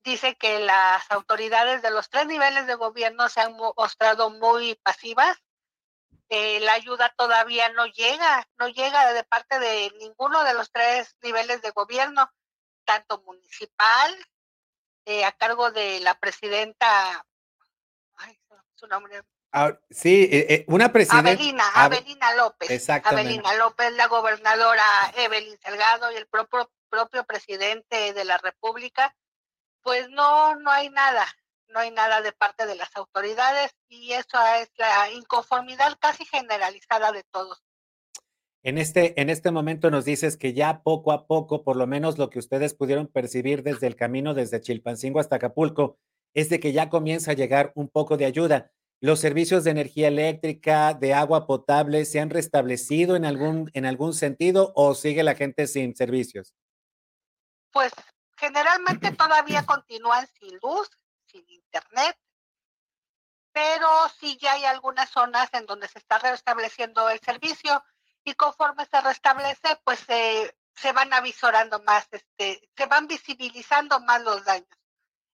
Dice 0.03 0.37
que 0.37 0.59
las 0.59 1.11
autoridades 1.11 1.83
de 1.83 1.91
los 1.91 2.11
tres 2.11 2.27
niveles 2.27 2.67
de 2.67 2.75
gobierno 2.75 3.29
se 3.29 3.41
han 3.41 3.57
mostrado 3.57 4.31
muy 4.31 4.75
pasivas 4.83 5.39
eh, 6.31 6.59
la 6.61 6.73
ayuda 6.73 7.15
todavía 7.17 7.69
no 7.71 7.87
llega, 7.87 8.49
no 8.59 8.69
llega 8.69 9.13
de 9.13 9.25
parte 9.25 9.59
de 9.59 9.93
ninguno 9.99 10.43
de 10.45 10.55
los 10.55 10.71
tres 10.73 11.17
niveles 11.23 11.61
de 11.63 11.71
gobierno, 11.71 12.31
tanto 12.85 13.23
municipal, 13.23 14.13
eh, 15.05 15.25
a 15.25 15.33
cargo 15.33 15.71
de 15.71 16.01
la 16.01 16.19
presidenta, 16.19 17.25
ay, 18.17 18.39
su 18.75 18.87
nombre. 18.87 19.23
Ah, 19.57 19.79
sí, 19.89 20.29
eh, 20.33 20.65
una 20.67 20.91
presidenta. 20.91 21.31
Avelina, 21.31 21.63
Avelina 21.77 22.35
López. 22.35 22.69
Exactamente. 22.73 23.31
Avelina 23.31 23.55
López, 23.55 23.93
la 23.93 24.09
gobernadora 24.09 24.83
Evelyn 25.17 25.57
Salgado 25.61 26.11
y 26.11 26.17
el 26.17 26.27
propio, 26.27 26.73
propio 26.89 27.23
presidente 27.23 28.13
de 28.13 28.25
la 28.25 28.37
República, 28.39 29.15
pues 29.81 30.11
no, 30.11 30.57
no 30.57 30.73
hay 30.73 30.91
nada, 30.91 31.25
no 31.69 31.79
hay 31.79 31.93
nada 31.93 32.21
de 32.21 32.33
parte 32.33 32.67
de 32.67 32.75
las 32.75 32.97
autoridades 32.97 33.71
y 33.89 34.15
eso 34.15 34.39
es 34.61 34.73
la 34.77 35.13
inconformidad 35.13 35.97
casi 36.01 36.25
generalizada 36.25 37.13
de 37.13 37.23
todos. 37.23 37.63
En 38.65 38.77
este, 38.77 39.21
en 39.21 39.31
este 39.31 39.53
momento 39.53 39.89
nos 39.93 40.05
dices 40.05 40.37
que 40.37 40.53
ya 40.53 40.83
poco 40.83 41.13
a 41.13 41.29
poco, 41.29 41.63
por 41.63 41.77
lo 41.77 41.87
menos 41.87 42.19
lo 42.19 42.29
que 42.29 42.41
ustedes 42.41 42.75
pudieron 42.75 43.07
percibir 43.07 43.63
desde 43.63 43.87
el 43.87 43.95
camino 43.95 44.35
desde 44.35 44.61
Chilpancingo 44.61 45.21
hasta 45.21 45.37
Acapulco, 45.37 45.97
es 46.33 46.49
de 46.49 46.59
que 46.59 46.73
ya 46.73 46.91
comienza 46.91 47.31
a 47.31 47.35
llegar 47.35 47.71
un 47.77 47.89
poco 47.89 48.17
de 48.17 48.25
ayuda. 48.25 48.73
¿Los 49.05 49.21
servicios 49.21 49.65
de 49.65 49.71
energía 49.71 50.09
eléctrica, 50.09 50.95
de 50.95 51.13
agua 51.13 51.47
potable, 51.47 52.07
se 52.07 52.21
han 52.21 52.31
restablecido 52.31 53.17
en 53.17 53.27
algún, 53.27 53.71
en 53.75 53.85
algún 53.85 54.15
sentido 54.15 54.73
o 54.75 54.95
sigue 54.95 55.23
la 55.23 55.35
gente 55.35 55.67
sin 55.67 55.95
servicios? 55.95 56.55
Pues 57.71 57.93
generalmente 58.39 59.11
todavía 59.19 59.67
continúan 59.67 60.27
sin 60.29 60.59
luz, 60.63 60.89
sin 61.27 61.45
internet, 61.51 62.17
pero 63.53 63.87
sí 64.19 64.39
ya 64.41 64.55
hay 64.55 64.65
algunas 64.65 65.11
zonas 65.11 65.51
en 65.53 65.67
donde 65.67 65.87
se 65.87 65.99
está 65.99 66.17
restableciendo 66.17 67.11
el 67.11 67.21
servicio 67.21 67.85
y 68.25 68.33
conforme 68.33 68.87
se 68.87 69.03
restablece, 69.03 69.79
pues 69.85 69.99
se 69.99 70.93
van 70.95 71.13
avisorando 71.13 71.79
más, 71.83 72.09
este, 72.11 72.71
se 72.75 72.87
van 72.87 73.07
visibilizando 73.07 74.01
más 74.01 74.23
los 74.23 74.43
daños 74.47 74.79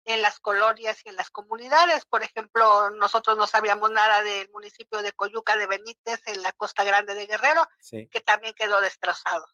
en 0.10 0.24
las 0.24 0.40
colonias 0.40 1.02
y 1.06 1.10
en 1.10 1.16
las 1.16 1.30
comunidades. 1.30 2.06
Por 2.06 2.24
ejemplo, 2.24 2.90
nosotros 2.92 3.38
no 3.38 3.46
sabíamos 3.46 3.92
nada 3.92 4.24
del 4.24 4.50
municipio 4.50 5.02
de 5.02 5.12
Coyuca 5.12 5.56
de 5.56 5.68
Benítez 5.68 6.22
en 6.26 6.42
la 6.42 6.52
Costa 6.54 6.84
Grande 6.84 7.14
de 7.14 7.28
Guerrero, 7.28 7.62
que 7.90 8.20
también 8.22 8.54
quedó 8.56 8.82
destrozado. 8.82 9.46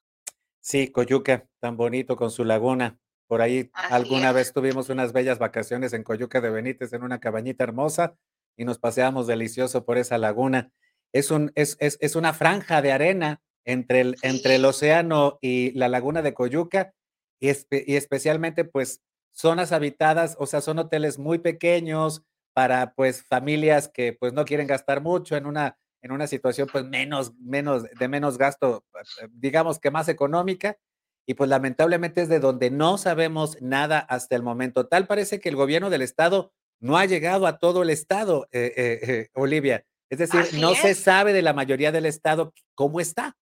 Sí, 0.62 0.92
Coyuca, 0.92 1.46
tan 1.60 1.76
bonito 1.76 2.16
con 2.16 2.32
su 2.32 2.46
laguna. 2.46 2.98
Por 3.28 3.42
ahí 3.42 3.70
alguna 3.74 4.32
vez 4.32 4.54
tuvimos 4.54 4.90
unas 4.90 5.12
bellas 5.12 5.40
vacaciones 5.40 5.94
en 5.94 6.04
Coyuca 6.04 6.40
de 6.40 6.50
Benítez 6.50 6.94
en 6.94 7.04
una 7.04 7.20
cabañita 7.20 7.64
hermosa 7.66 8.16
y 8.56 8.64
nos 8.64 8.80
paseamos 8.80 9.28
delicioso 9.28 9.84
por 9.84 9.98
esa 9.98 10.18
laguna. 10.18 10.72
Es, 11.12 11.32
un, 11.32 11.52
es, 11.56 11.76
es, 11.80 11.98
es 12.00 12.16
una 12.16 12.34
franja 12.34 12.82
de 12.82 12.94
arena 12.94 13.42
entre 13.66 14.02
el, 14.02 14.16
entre 14.22 14.56
el 14.56 14.66
océano 14.66 15.38
y 15.42 15.72
la 15.72 15.90
laguna 15.90 16.22
de 16.22 16.34
Coyuca 16.34 16.94
y, 17.40 17.50
y 17.50 17.96
especialmente 17.96 18.64
pues 18.64 19.02
zonas 19.36 19.72
habitadas, 19.72 20.36
o 20.40 20.48
sea, 20.48 20.62
son 20.62 20.80
hoteles 20.80 21.20
muy 21.20 21.40
pequeños 21.40 22.24
para 22.54 22.94
pues 22.94 23.24
familias 23.24 23.88
que 23.88 24.14
pues 24.14 24.34
no 24.34 24.46
quieren 24.46 24.68
gastar 24.68 25.02
mucho 25.02 25.36
en 25.36 25.46
una, 25.46 25.78
en 26.02 26.12
una 26.12 26.26
situación 26.26 26.70
pues 26.72 26.86
menos, 26.86 27.34
menos, 27.36 27.84
de 27.84 28.08
menos 28.08 28.38
gasto, 28.38 28.86
eh, 29.22 29.28
digamos 29.32 29.80
que 29.80 29.92
más 29.92 30.08
económica 30.08 30.78
y 31.26 31.34
pues 31.34 31.50
lamentablemente 31.50 32.22
es 32.22 32.30
de 32.30 32.40
donde 32.40 32.70
no 32.70 32.98
sabemos 32.98 33.58
nada 33.62 34.00
hasta 34.00 34.36
el 34.36 34.44
momento. 34.44 34.88
Tal 34.88 35.08
parece 35.08 35.40
que 35.40 35.50
el 35.50 35.56
gobierno 35.56 35.90
del 35.90 36.02
estado 36.02 36.54
no 36.80 36.98
ha 36.98 37.06
llegado 37.06 37.48
a 37.48 37.58
todo 37.58 37.84
el 37.84 37.90
estado, 37.90 38.48
eh, 38.52 38.74
eh, 38.76 39.00
eh, 39.02 39.30
Olivia. 39.34 39.86
Es 40.10 40.20
decir, 40.20 40.60
no 40.60 40.76
se 40.76 40.94
sabe 40.94 41.34
de 41.34 41.42
la 41.42 41.54
mayoría 41.54 41.92
del 41.92 42.06
estado 42.06 42.54
cómo 42.76 43.00
está. 43.00 43.36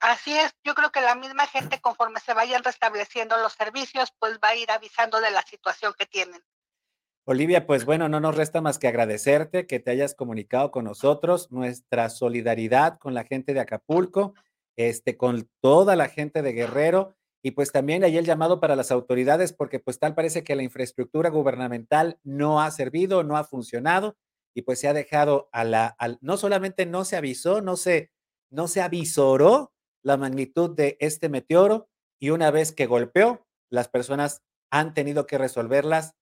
Así 0.00 0.36
es, 0.36 0.52
yo 0.64 0.74
creo 0.74 0.90
que 0.90 1.00
la 1.00 1.14
misma 1.14 1.46
gente 1.46 1.80
conforme 1.80 2.20
se 2.20 2.34
vayan 2.34 2.64
restableciendo 2.64 3.36
los 3.36 3.52
servicios, 3.52 4.12
pues 4.18 4.38
va 4.42 4.48
a 4.48 4.56
ir 4.56 4.70
avisando 4.70 5.20
de 5.20 5.30
la 5.30 5.42
situación 5.42 5.94
que 5.98 6.06
tienen. 6.06 6.40
Olivia, 7.26 7.66
pues 7.66 7.84
bueno, 7.84 8.08
no 8.08 8.18
nos 8.18 8.34
resta 8.34 8.60
más 8.60 8.78
que 8.78 8.88
agradecerte 8.88 9.66
que 9.66 9.78
te 9.78 9.90
hayas 9.90 10.14
comunicado 10.14 10.70
con 10.70 10.86
nosotros, 10.86 11.52
nuestra 11.52 12.08
solidaridad 12.08 12.98
con 12.98 13.12
la 13.12 13.24
gente 13.24 13.52
de 13.52 13.60
Acapulco 13.60 14.34
este, 14.76 15.18
con 15.18 15.48
toda 15.60 15.94
la 15.96 16.08
gente 16.08 16.40
de 16.40 16.52
Guerrero 16.52 17.14
y 17.42 17.50
pues 17.50 17.70
también 17.70 18.02
hay 18.02 18.16
el 18.16 18.24
llamado 18.24 18.60
para 18.60 18.76
las 18.76 18.90
autoridades 18.90 19.52
porque 19.52 19.78
pues 19.78 19.98
tal 19.98 20.14
parece 20.14 20.42
que 20.44 20.56
la 20.56 20.62
infraestructura 20.62 21.28
gubernamental 21.28 22.18
no 22.22 22.62
ha 22.62 22.70
servido, 22.70 23.22
no 23.22 23.36
ha 23.36 23.44
funcionado 23.44 24.16
y 24.54 24.62
pues 24.62 24.80
se 24.80 24.88
ha 24.88 24.94
dejado 24.94 25.50
a 25.52 25.64
la, 25.64 25.96
no 26.22 26.38
solamente 26.38 26.86
no 26.86 27.04
se 27.04 27.16
avisó, 27.16 27.60
no 27.60 27.76
se, 27.76 28.10
no 28.50 28.68
se 28.68 28.80
avisoró 28.80 29.72
la 30.02 30.16
magnitud 30.16 30.74
de 30.74 30.96
este 31.00 31.28
meteoro 31.28 31.88
y 32.18 32.30
una 32.30 32.50
vez 32.50 32.72
que 32.72 32.86
golpeó, 32.86 33.46
las 33.70 33.88
personas 33.88 34.42
han 34.70 34.94
tenido 34.94 35.26
que 35.26 35.38
resolverlas 35.38 36.14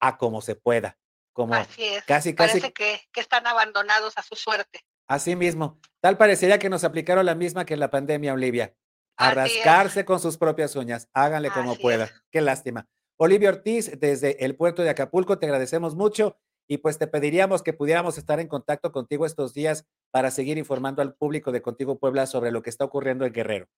a 0.00 0.18
como 0.18 0.40
se 0.40 0.54
pueda. 0.54 0.98
Como 1.32 1.54
Así 1.54 1.84
es. 1.84 2.04
Casi, 2.04 2.34
casi. 2.34 2.60
Parece 2.60 2.72
que, 2.72 3.00
que 3.12 3.20
están 3.20 3.46
abandonados 3.46 4.18
a 4.18 4.22
su 4.22 4.34
suerte. 4.34 4.80
Así 5.06 5.36
mismo. 5.36 5.80
Tal 6.00 6.18
parecería 6.18 6.58
que 6.58 6.68
nos 6.68 6.84
aplicaron 6.84 7.24
la 7.24 7.34
misma 7.34 7.64
que 7.64 7.74
en 7.74 7.80
la 7.80 7.90
pandemia, 7.90 8.34
Olivia. 8.34 8.74
A 9.16 9.32
rascarse 9.32 10.04
con 10.04 10.20
sus 10.20 10.36
propias 10.36 10.76
uñas. 10.76 11.08
Háganle 11.12 11.50
como 11.50 11.76
pueda. 11.76 12.10
Qué 12.30 12.40
lástima. 12.40 12.86
Olivia 13.16 13.48
Ortiz, 13.48 13.98
desde 13.98 14.44
el 14.44 14.54
puerto 14.54 14.82
de 14.82 14.90
Acapulco, 14.90 15.38
te 15.38 15.46
agradecemos 15.46 15.96
mucho 15.96 16.38
y 16.68 16.78
pues 16.78 16.98
te 16.98 17.06
pediríamos 17.06 17.62
que 17.62 17.72
pudiéramos 17.72 18.18
estar 18.18 18.38
en 18.38 18.46
contacto 18.46 18.92
contigo 18.92 19.26
estos 19.26 19.54
días 19.54 19.86
para 20.10 20.30
seguir 20.30 20.58
informando 20.58 21.02
al 21.02 21.14
público 21.14 21.50
de 21.50 21.62
Contigo 21.62 21.98
Puebla 21.98 22.26
sobre 22.26 22.52
lo 22.52 22.62
que 22.62 22.70
está 22.70 22.84
ocurriendo 22.84 23.24
en 23.24 23.32
Guerrero. 23.32 23.68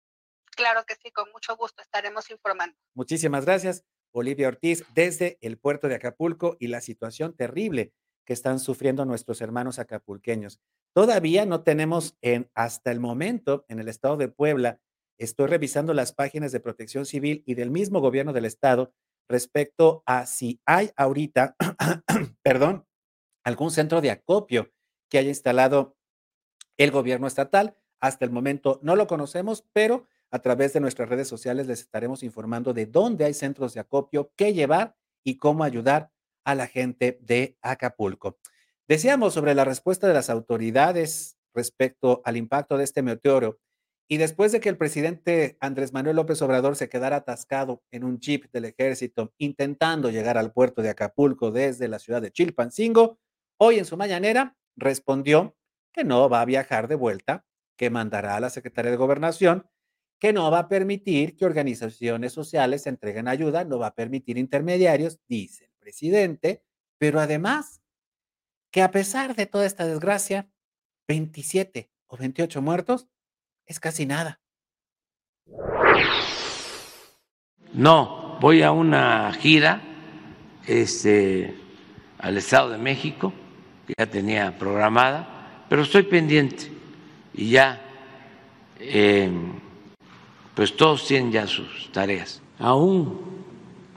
Claro 0.56 0.84
que 0.86 0.96
sí, 0.96 1.10
con 1.12 1.30
mucho 1.32 1.56
gusto 1.56 1.80
estaremos 1.80 2.30
informando. 2.30 2.76
Muchísimas 2.94 3.44
gracias, 3.44 3.84
Olivia 4.12 4.48
Ortiz, 4.48 4.84
desde 4.94 5.38
el 5.40 5.56
puerto 5.56 5.88
de 5.88 5.94
Acapulco 5.94 6.56
y 6.58 6.66
la 6.66 6.80
situación 6.80 7.34
terrible 7.34 7.94
que 8.26 8.32
están 8.32 8.58
sufriendo 8.58 9.04
nuestros 9.04 9.40
hermanos 9.40 9.78
acapulqueños. 9.78 10.60
Todavía 10.92 11.46
no 11.46 11.62
tenemos 11.62 12.16
en, 12.20 12.50
hasta 12.54 12.90
el 12.90 12.98
momento 12.98 13.64
en 13.68 13.78
el 13.78 13.88
estado 13.88 14.16
de 14.16 14.28
Puebla, 14.28 14.80
estoy 15.18 15.46
revisando 15.46 15.94
las 15.94 16.12
páginas 16.12 16.50
de 16.50 16.60
protección 16.60 17.06
civil 17.06 17.44
y 17.46 17.54
del 17.54 17.70
mismo 17.70 18.00
gobierno 18.00 18.32
del 18.32 18.46
estado 18.46 18.92
respecto 19.30 20.02
a 20.06 20.26
si 20.26 20.60
hay 20.66 20.90
ahorita, 20.96 21.56
perdón, 22.42 22.86
algún 23.44 23.70
centro 23.70 24.00
de 24.00 24.10
acopio 24.10 24.72
que 25.08 25.18
haya 25.18 25.28
instalado 25.28 25.96
el 26.76 26.90
gobierno 26.90 27.26
estatal. 27.26 27.76
Hasta 28.00 28.24
el 28.24 28.30
momento 28.30 28.80
no 28.82 28.96
lo 28.96 29.06
conocemos, 29.06 29.64
pero 29.72 30.06
a 30.30 30.40
través 30.40 30.72
de 30.72 30.80
nuestras 30.80 31.08
redes 31.08 31.28
sociales 31.28 31.66
les 31.66 31.80
estaremos 31.80 32.22
informando 32.22 32.72
de 32.72 32.86
dónde 32.86 33.24
hay 33.24 33.34
centros 33.34 33.74
de 33.74 33.80
acopio, 33.80 34.32
qué 34.36 34.52
llevar 34.52 34.96
y 35.24 35.36
cómo 35.36 35.64
ayudar 35.64 36.10
a 36.44 36.54
la 36.54 36.66
gente 36.66 37.18
de 37.20 37.56
Acapulco. 37.62 38.38
Decíamos 38.88 39.34
sobre 39.34 39.54
la 39.54 39.64
respuesta 39.64 40.08
de 40.08 40.14
las 40.14 40.30
autoridades 40.30 41.36
respecto 41.54 42.22
al 42.24 42.36
impacto 42.36 42.76
de 42.76 42.84
este 42.84 43.02
meteoro 43.02 43.58
y 44.12 44.16
después 44.16 44.50
de 44.50 44.58
que 44.58 44.68
el 44.68 44.76
presidente 44.76 45.56
Andrés 45.60 45.92
Manuel 45.92 46.16
López 46.16 46.42
Obrador 46.42 46.74
se 46.74 46.88
quedara 46.88 47.14
atascado 47.14 47.84
en 47.92 48.02
un 48.02 48.18
jeep 48.18 48.50
del 48.50 48.64
ejército 48.64 49.32
intentando 49.38 50.10
llegar 50.10 50.36
al 50.36 50.52
puerto 50.52 50.82
de 50.82 50.90
Acapulco 50.90 51.52
desde 51.52 51.86
la 51.86 52.00
ciudad 52.00 52.20
de 52.20 52.32
Chilpancingo, 52.32 53.20
hoy 53.56 53.78
en 53.78 53.84
su 53.84 53.96
mañanera 53.96 54.56
respondió 54.74 55.56
que 55.92 56.02
no 56.02 56.28
va 56.28 56.40
a 56.40 56.44
viajar 56.44 56.88
de 56.88 56.96
vuelta, 56.96 57.46
que 57.76 57.88
mandará 57.88 58.34
a 58.34 58.40
la 58.40 58.50
Secretaría 58.50 58.90
de 58.90 58.96
Gobernación, 58.96 59.70
que 60.18 60.32
no 60.32 60.50
va 60.50 60.58
a 60.58 60.68
permitir 60.68 61.36
que 61.36 61.44
organizaciones 61.44 62.32
sociales 62.32 62.88
entreguen 62.88 63.28
ayuda, 63.28 63.62
no 63.62 63.78
va 63.78 63.86
a 63.86 63.94
permitir 63.94 64.38
intermediarios, 64.38 65.20
dice 65.28 65.66
el 65.66 65.72
presidente, 65.78 66.64
pero 66.98 67.20
además 67.20 67.80
que 68.72 68.82
a 68.82 68.90
pesar 68.90 69.36
de 69.36 69.46
toda 69.46 69.66
esta 69.66 69.86
desgracia, 69.86 70.50
27 71.06 71.92
o 72.08 72.16
28 72.16 72.60
muertos 72.60 73.06
es 73.70 73.78
casi 73.78 74.04
nada. 74.04 74.40
No, 77.72 78.36
voy 78.40 78.62
a 78.62 78.72
una 78.72 79.32
gira 79.32 79.80
este, 80.66 81.56
al 82.18 82.36
Estado 82.36 82.70
de 82.70 82.78
México, 82.78 83.32
que 83.86 83.94
ya 83.96 84.06
tenía 84.06 84.58
programada, 84.58 85.66
pero 85.68 85.82
estoy 85.82 86.02
pendiente 86.02 86.72
y 87.32 87.50
ya, 87.50 87.80
eh, 88.80 89.30
pues 90.56 90.76
todos 90.76 91.06
tienen 91.06 91.30
ya 91.30 91.46
sus 91.46 91.92
tareas. 91.92 92.42
Aún 92.58 93.20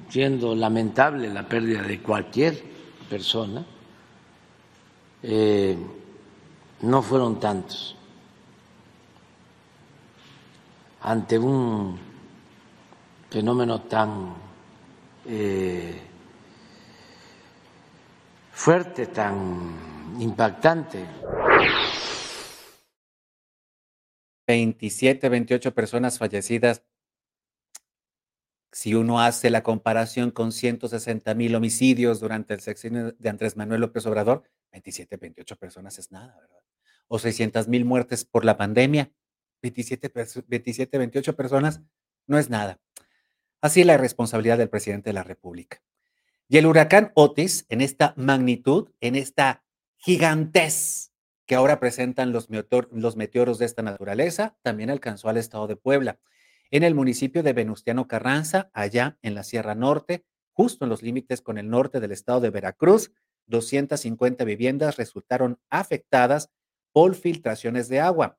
siendo 0.08 0.54
lamentable 0.54 1.34
la 1.34 1.48
pérdida 1.48 1.82
de 1.82 2.00
cualquier 2.00 2.62
persona, 3.10 3.66
eh, 5.24 5.76
no 6.82 7.02
fueron 7.02 7.40
tantos. 7.40 7.98
Ante 11.06 11.38
un 11.38 12.00
fenómeno 13.30 13.82
tan 13.82 14.34
eh, 15.26 16.00
fuerte, 18.54 19.08
tan 19.08 20.16
impactante. 20.20 21.06
27, 24.48 25.28
28 25.28 25.74
personas 25.74 26.18
fallecidas. 26.18 26.84
Si 28.72 28.96
uno 28.96 29.20
hace 29.20 29.50
la 29.50 29.62
comparación 29.62 30.32
con 30.32 30.54
160 30.54 31.34
mil 31.36 31.54
homicidios 31.56 32.22
durante 32.22 32.54
el 32.54 32.62
sexenio 32.62 33.12
de 33.12 33.30
Andrés 33.30 33.58
Manuel 33.58 33.82
López 33.82 34.06
Obrador, 34.06 34.44
27, 34.72 35.18
28 35.18 35.58
personas 35.58 36.00
es 36.00 36.12
nada, 36.12 36.34
¿verdad? 36.40 36.64
O 37.10 37.20
600 37.20 37.68
mil 37.68 37.84
muertes 37.84 38.24
por 38.24 38.46
la 38.46 38.56
pandemia, 38.56 39.12
27, 39.64 40.12
27, 40.48 40.98
28 40.98 41.36
personas 41.36 41.82
no 42.28 42.38
es 42.38 42.50
nada. 42.50 42.80
Así 43.62 43.84
la 43.84 43.98
responsabilidad 43.98 44.58
del 44.58 44.70
presidente 44.70 45.10
de 45.10 45.14
la 45.14 45.24
República. 45.24 45.82
Y 46.50 46.58
el 46.58 46.66
huracán 46.66 47.12
Otis, 47.16 47.66
en 47.70 47.82
esta 47.82 48.14
magnitud, 48.18 48.92
en 49.00 49.16
esta 49.16 49.64
gigantez 49.96 51.12
que 51.46 51.56
ahora 51.56 51.80
presentan 51.80 52.32
los, 52.32 52.50
los 52.92 53.16
meteoros 53.16 53.58
de 53.58 53.66
esta 53.66 53.82
naturaleza, 53.82 54.58
también 54.62 54.90
alcanzó 54.90 55.30
al 55.30 55.38
estado 55.38 55.68
de 55.68 55.78
Puebla. 55.78 56.20
En 56.70 56.84
el 56.84 56.94
municipio 56.94 57.42
de 57.42 57.54
Venustiano 57.54 58.08
Carranza, 58.08 58.70
allá 58.74 59.18
en 59.22 59.34
la 59.34 59.44
Sierra 59.44 59.76
Norte, 59.76 60.26
justo 60.52 60.86
en 60.86 60.90
los 60.90 61.02
límites 61.02 61.42
con 61.42 61.58
el 61.58 61.70
norte 61.70 62.00
del 62.00 62.12
estado 62.12 62.42
de 62.42 62.50
Veracruz, 62.50 63.12
250 63.48 64.44
viviendas 64.44 64.98
resultaron 64.98 65.60
afectadas 65.70 66.50
por 66.92 67.16
filtraciones 67.16 67.90
de 67.90 68.00
agua. 68.00 68.38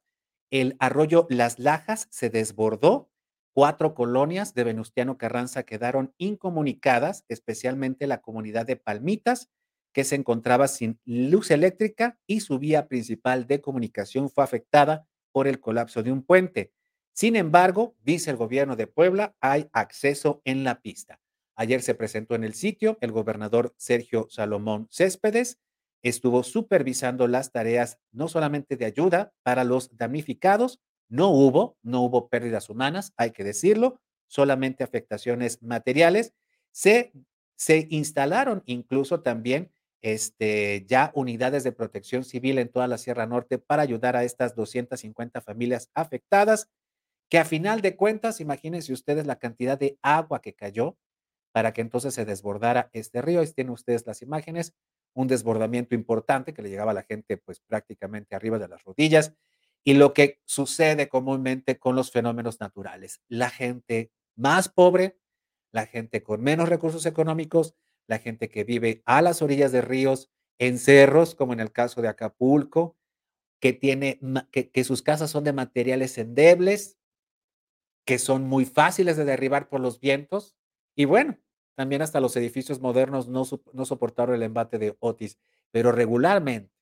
El 0.50 0.76
arroyo 0.78 1.26
Las 1.30 1.59
Lajas 1.59 2.09
se 2.11 2.30
desbordó. 2.30 3.11
Cuatro 3.52 3.94
colonias 3.94 4.54
de 4.54 4.64
Venustiano 4.64 5.16
Carranza 5.16 5.62
quedaron 5.62 6.12
incomunicadas, 6.18 7.24
especialmente 7.28 8.07
la 8.07 8.20
comunidad 8.20 8.66
de 8.66 8.76
Palmitas, 8.76 9.50
que 9.92 10.04
se 10.04 10.16
encontraba 10.16 10.66
sin 10.66 11.00
luz 11.04 11.50
eléctrica 11.50 12.18
y 12.26 12.40
su 12.40 12.59
vía 12.59 12.88
principal 12.88 13.46
de 13.46 13.61
comunicación 13.61 14.28
fue 14.28 14.42
afectada 14.42 15.07
por 15.33 15.46
el 15.46 15.61
colapso 15.61 16.02
de 16.02 16.12
un 16.12 16.22
puente. 16.24 16.72
Sin 17.12 17.37
embargo, 17.37 17.96
dice 18.02 18.30
el 18.30 18.37
gobierno 18.37 18.74
de 18.74 18.88
Puebla, 18.88 19.37
hay 19.40 19.68
acceso 19.72 20.42
en 20.44 20.64
la 20.64 20.80
pista. 20.80 21.20
Ayer 21.54 21.80
se 21.80 21.94
presentó 21.94 22.35
en 22.35 22.42
el 22.42 22.54
sitio 22.54 22.98
el 23.00 23.12
gobernador 23.12 23.72
Sergio 23.76 24.26
Salomón 24.30 24.88
Céspedes, 24.90 25.61
estuvo 26.04 26.42
supervisando 26.42 27.26
las 27.26 27.50
tareas 27.50 27.98
no 28.12 28.28
solamente 28.28 28.76
de 28.76 28.84
ayuda 28.84 29.32
para 29.42 29.64
los 29.64 29.96
damnificados, 29.96 30.80
no 31.08 31.30
hubo, 31.30 31.78
no 31.82 32.02
hubo 32.02 32.28
pérdidas 32.28 32.68
humanas, 32.70 33.12
hay 33.16 33.30
que 33.30 33.42
decirlo, 33.42 34.00
solamente 34.26 34.84
afectaciones 34.84 35.62
materiales. 35.62 36.34
Se, 36.72 37.12
se 37.56 37.86
instalaron 37.90 38.62
incluso 38.66 39.22
también 39.22 39.72
este, 40.02 40.84
ya 40.86 41.10
unidades 41.14 41.64
de 41.64 41.72
protección 41.72 42.24
civil 42.24 42.58
en 42.58 42.68
toda 42.68 42.86
la 42.86 42.98
Sierra 42.98 43.26
Norte 43.26 43.58
para 43.58 43.82
ayudar 43.82 44.16
a 44.16 44.24
estas 44.24 44.54
250 44.54 45.40
familias 45.40 45.90
afectadas, 45.94 46.68
que 47.30 47.38
a 47.38 47.46
final 47.46 47.80
de 47.80 47.96
cuentas, 47.96 48.40
imagínense 48.40 48.92
ustedes 48.92 49.26
la 49.26 49.38
cantidad 49.38 49.78
de 49.78 49.98
agua 50.02 50.42
que 50.42 50.52
cayó 50.52 50.98
para 51.52 51.72
que 51.72 51.80
entonces 51.80 52.12
se 52.12 52.26
desbordara 52.26 52.90
este 52.92 53.22
río. 53.22 53.40
Ahí 53.40 53.46
tienen 53.46 53.72
ustedes 53.72 54.06
las 54.06 54.20
imágenes, 54.20 54.74
un 55.14 55.29
desbordamiento 55.29 55.94
importante 55.94 56.53
que 56.53 56.62
le 56.62 56.70
llegaba 56.70 56.90
a 56.90 56.94
la 56.94 57.05
gente 57.05 57.37
pues 57.37 57.61
prácticamente 57.61 58.35
arriba 58.35 58.59
de 58.59 58.68
las 58.68 58.83
rodillas. 58.85 59.33
Y 59.85 59.94
lo 59.94 60.12
que 60.12 60.40
sucede 60.44 61.09
comúnmente 61.09 61.79
con 61.79 61.94
los 61.94 62.11
fenómenos 62.11 62.61
naturales, 62.61 63.20
la 63.29 63.50
gente 63.50 64.11
más 64.35 64.68
pobre, 64.68 65.18
la 65.72 65.87
gente 65.87 66.22
con 66.22 66.42
menos 66.42 66.68
recursos 66.68 67.07
económicos, 67.07 67.74
la 68.07 68.18
gente 68.18 68.48
que 68.48 68.64
vive 68.64 69.03
a 69.07 69.22
las 69.22 69.42
orillas 69.42 69.72
de 69.72 69.83
ríos, 69.83 70.31
en 70.59 70.79
cerros, 70.79 71.35
como 71.35 71.53
en 71.53 71.61
el 71.61 71.72
caso 71.72 72.00
de 72.00 72.09
Acapulco, 72.09 72.96
que, 73.61 73.72
tiene, 73.72 74.20
que, 74.50 74.85
sus 74.85 75.03
casas 75.03 75.31
son 75.31 75.44
de 75.44 75.53
materiales 75.53 76.18
endebles, 76.18 76.98
que 78.07 78.18
son 78.18 78.44
muy 78.44 78.66
fáciles 78.66 79.16
de 79.16 79.24
derribar 79.24 79.68
por 79.68 79.81
los 79.81 80.00
vientos. 80.00 80.55
Y 80.94 81.07
bueno, 81.07 81.38
también 81.74 82.02
hasta 82.02 82.20
los 82.20 82.37
edificios 82.37 82.80
modernos 82.80 83.28
no, 83.28 83.44
no 83.72 83.84
soportaron 83.84 84.34
el 84.34 84.42
embate 84.42 84.78
de 84.78 84.96
Otis, 85.00 85.38
pero 85.70 85.92
regularmente 85.92 86.72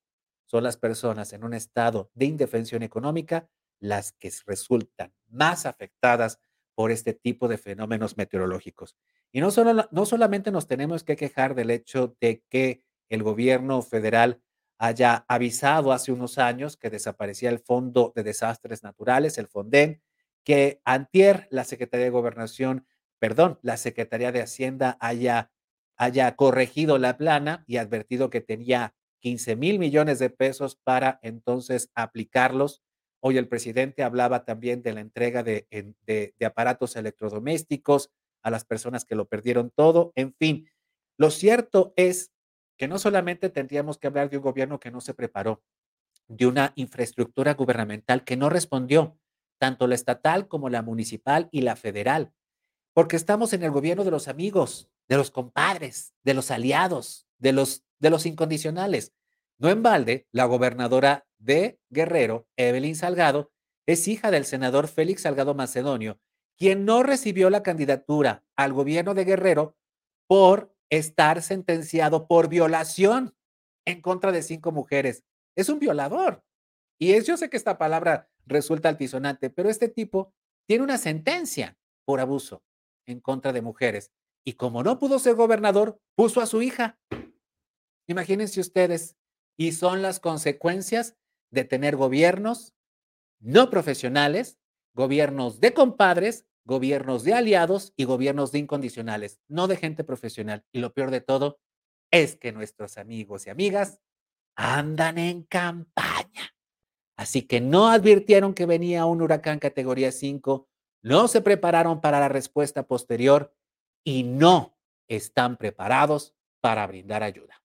son 0.47 0.65
las 0.65 0.77
personas 0.77 1.33
en 1.33 1.45
un 1.45 1.55
estado 1.55 2.11
de 2.15 2.27
indefensión 2.27 2.83
económica 2.83 3.49
las 3.81 4.13
que 4.13 4.31
resultan 4.47 5.13
más 5.29 5.67
afectadas 5.67 6.39
por 6.75 6.91
este 6.91 7.13
tipo 7.15 7.49
de 7.49 7.59
fenómenos 7.59 8.17
meteorológicos. 8.17 8.97
Y 9.33 9.41
no, 9.41 9.51
solo, 9.51 9.89
no 9.91 10.07
solamente 10.07 10.51
nos 10.51 10.67
tenemos 10.67 11.05
que 11.05 11.17
quejar 11.17 11.55
del 11.55 11.71
hecho 11.71 12.17
de 12.21 12.43
que 12.49 12.83
el 13.09 13.23
gobierno 13.23 13.83
federal 13.83 14.41
haya 14.79 15.25
avisado 15.29 15.93
hace 15.93 16.13
unos 16.13 16.39
años 16.39 16.77
que 16.77 16.91
desaparecía 16.91 17.51
el 17.51 17.59
Fondo 17.59 18.13
de 18.15 18.23
Desastres 18.23 18.83
Naturales, 18.83 19.39
el 19.39 19.47
FONDEN, 19.47 20.03
que 20.45 20.81
antier 20.85 21.47
la 21.51 21.65
Secretaría 21.65 22.05
de 22.05 22.11
Gobernación, 22.11 22.87
perdón, 23.23 23.61
la 23.63 23.77
Secretaría 23.77 24.33
de 24.33 24.43
Hacienda 24.43 24.97
haya, 24.99 25.53
haya 25.97 26.35
corregido 26.35 26.99
la 26.99 27.17
plana 27.17 27.63
y 27.69 27.77
advertido 27.77 28.31
que 28.31 28.41
tenía 28.41 28.97
15 29.21 29.55
mil 29.55 29.79
millones 29.79 30.19
de 30.19 30.29
pesos 30.29 30.75
para 30.75 31.21
entonces 31.23 31.93
aplicarlos. 31.95 32.83
Hoy 33.21 33.39
el 33.39 33.47
presidente 33.47 34.03
hablaba 34.03 34.45
también 34.45 34.83
de 34.83 34.93
la 34.93 35.03
entrega 35.03 35.45
de, 35.45 35.69
de, 35.71 36.35
de 36.37 36.47
aparatos 36.47 36.97
electrodomésticos, 36.97 38.11
a 38.43 38.51
las 38.51 38.65
personas 38.65 39.05
que 39.05 39.15
lo 39.15 39.29
perdieron 39.29 39.71
todo, 39.71 40.13
en 40.17 40.35
fin. 40.35 40.69
Lo 41.17 41.31
cierto 41.31 41.95
es 41.95 42.33
que 42.77 42.89
no 42.89 42.99
solamente 42.99 43.51
tendríamos 43.51 43.99
que 43.99 44.09
hablar 44.09 44.31
de 44.31 44.39
un 44.39 44.43
gobierno 44.43 44.81
que 44.81 44.91
no 44.91 45.01
se 45.01 45.15
preparó, 45.15 45.63
de 46.27 46.49
una 46.49 46.73
infraestructura 46.75 47.55
gubernamental 47.55 48.25
que 48.25 48.37
no 48.37 48.49
respondió, 48.49 49.17
tanto 49.61 49.87
la 49.87 49.95
estatal 49.95 50.49
como 50.49 50.69
la 50.69 50.83
municipal 50.83 51.49
y 51.53 51.61
la 51.61 51.77
federal, 51.77 52.33
porque 52.95 53.17
estamos 53.17 53.53
en 53.53 53.63
el 53.63 53.71
gobierno 53.71 54.05
de 54.05 54.11
los 54.11 54.29
amigos, 54.29 54.89
de 55.09 55.17
los 55.17 55.31
compadres, 55.31 56.15
de 56.25 56.35
los 56.35 56.51
aliados, 56.51 57.27
de 57.39 57.53
los, 57.53 57.85
de 57.99 58.11
los 58.11 58.27
incondicionales. 58.27 59.13
No 59.59 59.71
en 59.71 59.83
balde, 59.83 60.27
la 60.33 60.45
gobernadora 60.45 61.27
de 61.39 61.81
Guerrero, 61.91 62.47
Evelyn 62.57 62.97
Salgado, 62.97 63.53
es 63.87 64.07
hija 64.09 64.31
del 64.31 64.45
senador 64.45 64.89
Félix 64.89 65.23
Salgado 65.23 65.55
Macedonio, 65.55 66.21
quien 66.57 66.85
no 66.85 67.03
recibió 67.03 67.51
la 67.51 67.63
candidatura 67.63 68.45
al 68.57 68.73
gobierno 68.73 69.15
de 69.15 69.25
Guerrero 69.25 69.77
por 70.27 70.75
estar 70.91 71.43
sentenciado 71.43 72.27
por 72.27 72.49
violación 72.49 73.35
en 73.85 74.01
contra 74.03 74.31
de 74.31 74.43
cinco 74.43 74.71
mujeres. 74.71 75.25
Es 75.57 75.69
un 75.69 75.79
violador. 75.79 76.45
Y 76.99 77.21
yo 77.23 77.37
sé 77.37 77.51
que 77.51 77.57
esta 77.57 77.79
palabra 77.79 78.31
resulta 78.47 78.89
altisonante, 78.89 79.51
pero 79.51 79.71
este 79.71 79.89
tipo 79.89 80.33
tiene 80.67 80.85
una 80.85 80.99
sentencia 80.99 81.77
por 82.05 82.21
abuso 82.21 82.63
en 83.07 83.21
contra 83.21 83.53
de 83.53 83.63
mujeres. 83.63 84.13
Y 84.45 84.55
como 84.55 84.83
no 84.83 84.99
pudo 84.99 85.19
ser 85.19 85.35
gobernador, 85.35 86.01
puso 86.15 86.41
a 86.41 86.47
su 86.47 86.63
hija. 86.63 86.99
Imagínense 88.07 88.61
ustedes. 88.61 89.17
Y 89.57 89.73
son 89.73 90.03
las 90.03 90.19
consecuencias 90.19 91.17
de 91.51 91.65
tener 91.65 91.97
gobiernos 91.97 92.75
no 93.43 93.71
profesionales, 93.71 94.59
gobiernos 94.95 95.61
de 95.61 95.75
compadres, 95.75 96.47
gobiernos 96.65 97.25
de 97.25 97.35
aliados 97.35 97.93
y 97.97 98.05
gobiernos 98.05 98.53
de 98.53 98.61
incondicionales, 98.61 99.41
no 99.49 99.67
de 99.67 99.77
gente 99.77 100.05
profesional. 100.05 100.65
Y 100.73 100.79
lo 100.79 100.93
peor 100.93 101.11
de 101.11 101.21
todo 101.21 101.59
es 102.11 102.37
que 102.37 102.53
nuestros 102.53 102.99
amigos 102.99 103.47
y 103.47 103.51
amigas 103.51 104.01
andan 104.55 105.19
en 105.19 105.43
campaña. 105.43 106.55
Así 107.17 107.43
que 107.43 107.61
no 107.61 107.89
advirtieron 107.89 108.55
que 108.55 108.67
venía 108.67 109.07
un 109.07 109.23
huracán 109.23 109.59
categoría 109.59 110.13
5, 110.13 110.69
no 111.03 111.29
se 111.29 111.41
prepararon 111.41 112.01
para 112.01 112.21
la 112.21 112.29
respuesta 112.29 112.87
posterior 112.87 113.55
y 114.05 114.23
no 114.23 114.77
están 115.09 115.57
preparados 115.57 116.35
para 116.61 116.87
brindar 116.87 117.23
ayuda. 117.23 117.63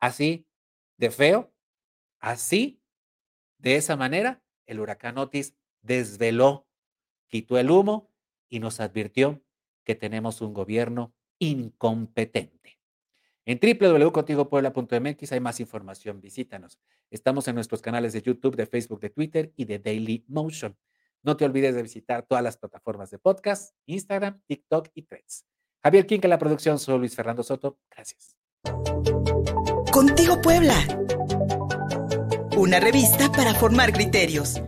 Así 0.00 0.46
de 0.98 1.10
feo, 1.10 1.52
así, 2.20 2.82
de 3.58 3.76
esa 3.76 3.96
manera, 3.96 4.42
el 4.66 4.80
huracán 4.80 5.18
Otis 5.18 5.54
desveló, 5.82 6.66
quitó 7.28 7.58
el 7.58 7.70
humo 7.70 8.10
y 8.48 8.60
nos 8.60 8.80
advirtió 8.80 9.42
que 9.84 9.94
tenemos 9.94 10.40
un 10.40 10.52
gobierno 10.52 11.14
incompetente. 11.38 12.78
En 13.46 13.58
www.contigopuebla.mx 13.58 15.32
hay 15.32 15.40
más 15.40 15.58
información, 15.60 16.20
visítanos. 16.20 16.78
Estamos 17.10 17.48
en 17.48 17.54
nuestros 17.54 17.80
canales 17.80 18.12
de 18.12 18.20
YouTube, 18.20 18.56
de 18.56 18.66
Facebook, 18.66 19.00
de 19.00 19.08
Twitter 19.08 19.52
y 19.56 19.64
de 19.64 19.78
Daily 19.78 20.24
Motion. 20.28 20.76
No 21.22 21.36
te 21.36 21.44
olvides 21.44 21.74
de 21.74 21.82
visitar 21.82 22.24
todas 22.26 22.44
las 22.44 22.56
plataformas 22.56 23.10
de 23.10 23.18
podcast, 23.18 23.74
Instagram, 23.86 24.40
TikTok 24.46 24.88
y 24.94 25.02
Threads. 25.02 25.44
Javier 25.82 26.06
en 26.08 26.30
la 26.30 26.38
producción, 26.38 26.78
soy 26.78 26.98
Luis 26.98 27.14
Fernando 27.14 27.42
Soto. 27.42 27.78
Gracias. 27.90 28.36
Contigo 29.92 30.40
Puebla. 30.40 30.74
Una 32.56 32.80
revista 32.80 33.30
para 33.30 33.54
formar 33.54 33.92
criterios. 33.92 34.60